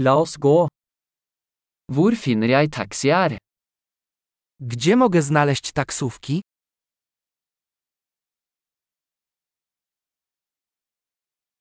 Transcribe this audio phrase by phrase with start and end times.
[0.00, 0.68] La oss gå.
[1.92, 3.38] Hvor finner jeg taxier?
[4.60, 6.40] Gdzie mogę znaleźć taksówki?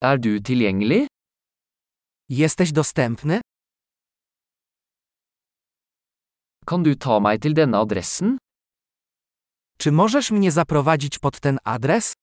[0.01, 1.07] Er du tilgjengelig?
[2.29, 3.41] Jesteś dostępny?
[6.65, 8.37] Kan du ta meg til denne adressen?
[9.77, 12.13] Czy możesz mnie zaprowadzić pod ten adres?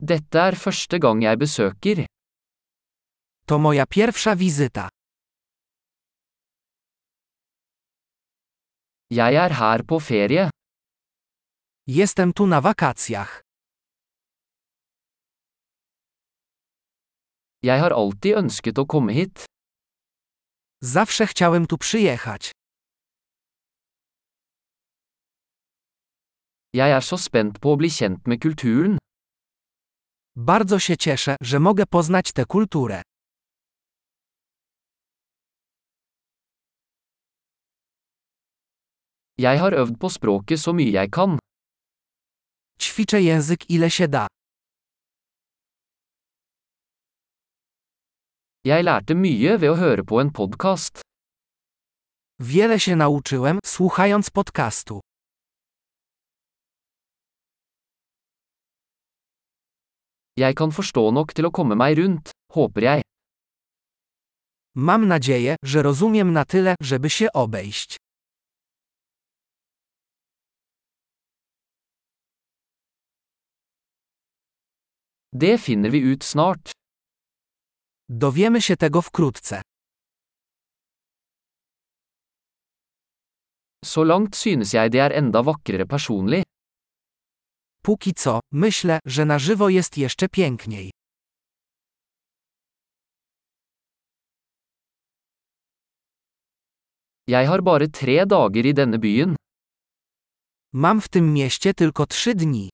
[0.00, 2.06] Dette er første gang jeg besøker.
[3.48, 4.88] To moja pierwsza wizyta.
[9.10, 10.50] Jeg er her på ferie.
[11.86, 13.42] Jestem tu na wakacjach.
[17.62, 19.44] Jeg har alltid ønsket å komme hit.
[20.84, 22.52] Zawsze chciałem tu przyjechać.
[26.72, 28.97] Jeg er så spent på å bli kjent med kulturen.
[30.40, 33.02] Bardzo się cieszę, że mogę poznać tę kulturę.
[39.38, 41.38] Jeg har øvd på språket så mye jeg kan.
[42.80, 44.26] Ćwiczę język ile się da.
[48.64, 51.00] Jeg lærte mye ved å høre på en podkast.
[52.40, 55.00] Wiele się nauczyłem, słuchając podcastu.
[60.38, 63.02] Jeg kan forstå nok til å komme meg rundt, håper jeg.
[64.74, 67.96] Mam nadzieję, że rozumiem na tyle, żeby się obejść.
[75.32, 76.72] Det finner vi ut snart.
[78.08, 79.62] Dowiemy się tego wkrótce.
[83.84, 86.44] Så langt synes jeg det er enda vakrere personlig.
[87.88, 90.90] Póki co, myślę, że na żywo jest jeszcze piękniej.
[97.28, 99.36] Jeg har bare tre dager i denne byen.
[100.72, 102.68] Mam w tym mieście tylko trzy dni.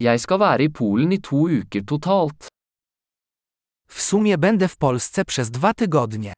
[0.00, 2.48] Jeg skal være i Polen i to uker totalt.
[3.88, 6.32] W sumie będę w Polsce przez dwa tygodnie.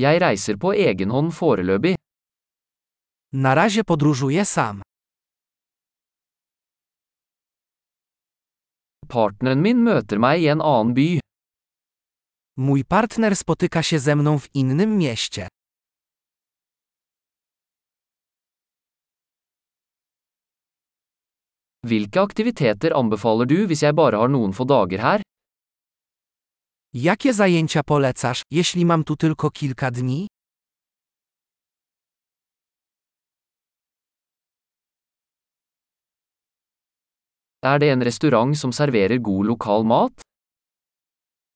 [0.00, 1.94] Jeg reiser på egen hånd foreløpig.
[3.32, 4.82] Na razie podróżuję sam.
[9.08, 11.08] Partneren min møter meg i en annen by.
[12.56, 15.48] Mój partner spotyka się ze mną w innym mieście.
[21.86, 25.20] Hvilke aktiviteter anbefaler du hvis jeg bare har noen få dager her?
[26.94, 30.26] Jakie zajęcia polecasz, jeśli mam tu tylko kilka dni?
[37.62, 40.12] Er det en restaurant som serverer god lokal mat?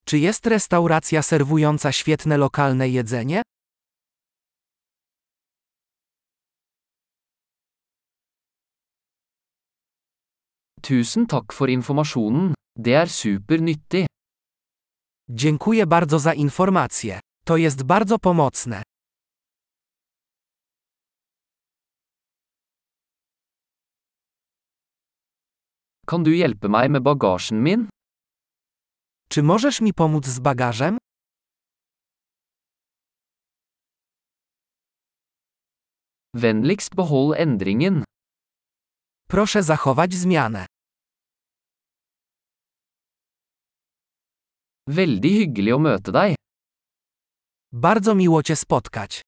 [0.07, 3.43] Czy jest restauracja serwująca świetne lokalne jedzenie?
[10.83, 12.55] Tusen takk for informasjonen.
[12.79, 14.07] Det er supernyttig.
[15.29, 17.21] Dziękuję bardzo za informacje.
[17.45, 18.83] To jest bardzo pomocne.
[26.07, 27.89] Kan du hjelpe meg med bagasjen min?
[29.29, 30.99] Czy możesz mi pomóc z bagażem?
[36.35, 38.05] Vennligst behold endringen.
[39.29, 40.67] Proszę zachować zmianę.
[44.87, 46.35] Veldig hyggelig å møte deg.
[47.73, 49.23] Bardzo miło Cię spotkać.